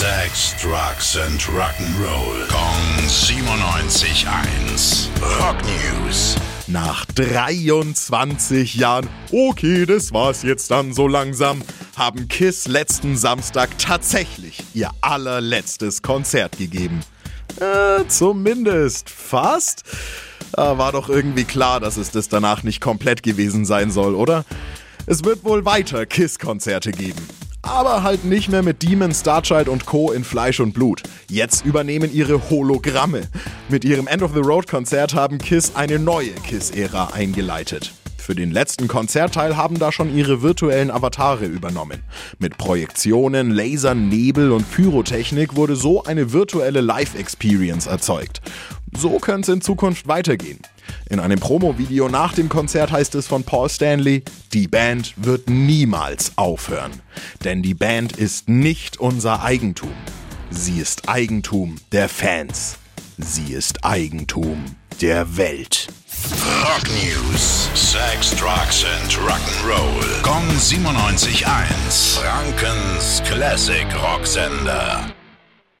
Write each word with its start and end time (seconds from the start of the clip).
Sex, 0.00 0.56
Drugs 0.62 1.18
and 1.18 1.38
Rock'n'Roll. 1.42 2.48
Kong 2.48 3.06
97.1. 3.06 5.08
Rock 5.38 5.56
News. 5.62 6.36
Nach 6.66 7.04
23 7.04 8.76
Jahren, 8.76 9.10
okay, 9.30 9.84
das 9.84 10.14
war's 10.14 10.42
jetzt 10.42 10.70
dann 10.70 10.94
so 10.94 11.06
langsam, 11.06 11.60
haben 11.98 12.28
Kiss 12.28 12.66
letzten 12.66 13.18
Samstag 13.18 13.76
tatsächlich 13.76 14.62
ihr 14.72 14.90
allerletztes 15.02 16.00
Konzert 16.00 16.56
gegeben. 16.56 17.00
Äh, 17.60 18.06
zumindest 18.08 19.10
fast. 19.10 19.84
Äh, 20.56 20.62
war 20.62 20.92
doch 20.92 21.10
irgendwie 21.10 21.44
klar, 21.44 21.78
dass 21.78 21.98
es 21.98 22.10
das 22.10 22.30
danach 22.30 22.62
nicht 22.62 22.80
komplett 22.80 23.22
gewesen 23.22 23.66
sein 23.66 23.90
soll, 23.90 24.14
oder? 24.14 24.46
Es 25.04 25.24
wird 25.24 25.44
wohl 25.44 25.66
weiter 25.66 26.06
Kiss-Konzerte 26.06 26.90
geben. 26.90 27.20
Aber 27.70 28.02
halt 28.02 28.24
nicht 28.24 28.48
mehr 28.48 28.64
mit 28.64 28.82
Demon, 28.82 29.14
Starchild 29.14 29.68
und 29.68 29.86
Co. 29.86 30.10
in 30.10 30.24
Fleisch 30.24 30.58
und 30.58 30.72
Blut. 30.72 31.04
Jetzt 31.28 31.64
übernehmen 31.64 32.12
ihre 32.12 32.50
Hologramme. 32.50 33.28
Mit 33.68 33.84
ihrem 33.84 34.08
End 34.08 34.24
of 34.24 34.32
the 34.34 34.40
Road 34.40 34.66
Konzert 34.66 35.14
haben 35.14 35.38
Kiss 35.38 35.76
eine 35.76 36.00
neue 36.00 36.32
Kiss-Ära 36.32 37.10
eingeleitet. 37.14 37.92
Für 38.18 38.34
den 38.34 38.50
letzten 38.50 38.88
Konzertteil 38.88 39.56
haben 39.56 39.78
da 39.78 39.92
schon 39.92 40.12
ihre 40.14 40.42
virtuellen 40.42 40.90
Avatare 40.90 41.46
übernommen. 41.46 42.02
Mit 42.40 42.58
Projektionen, 42.58 43.52
Lasern, 43.52 44.08
Nebel 44.08 44.50
und 44.50 44.68
Pyrotechnik 44.72 45.54
wurde 45.54 45.76
so 45.76 46.02
eine 46.02 46.32
virtuelle 46.32 46.80
Live-Experience 46.80 47.86
erzeugt. 47.86 48.40
So 48.96 49.18
könnte 49.20 49.52
es 49.52 49.54
in 49.54 49.60
Zukunft 49.60 50.08
weitergehen. 50.08 50.58
In 51.10 51.18
einem 51.18 51.40
Promo-Video 51.40 52.08
nach 52.08 52.34
dem 52.34 52.48
Konzert 52.48 52.92
heißt 52.92 53.16
es 53.16 53.26
von 53.26 53.42
Paul 53.42 53.68
Stanley, 53.68 54.22
die 54.52 54.68
Band 54.68 55.12
wird 55.16 55.50
niemals 55.50 56.38
aufhören. 56.38 56.92
Denn 57.42 57.62
die 57.64 57.74
Band 57.74 58.16
ist 58.16 58.48
nicht 58.48 58.98
unser 59.00 59.42
Eigentum. 59.42 59.90
Sie 60.50 60.78
ist 60.78 61.08
Eigentum 61.08 61.78
der 61.90 62.08
Fans. 62.08 62.78
Sie 63.18 63.52
ist 63.52 63.84
Eigentum 63.84 64.64
der 65.00 65.36
Welt. 65.36 65.88
Rock 66.62 66.84
News. 67.02 67.68
Sex, 67.74 68.30
Drugs 68.36 68.84
and 68.84 69.12
Rock'n'Roll. 69.18 70.22
Kong 70.22 70.48
97.1. 70.60 72.20
Frankens 72.20 73.20
Classic 73.24 73.86
Rocksender. 74.00 75.12